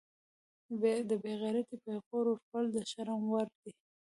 [1.09, 3.71] د بیغیرتۍ پیغور ورکول د شرم وړ دي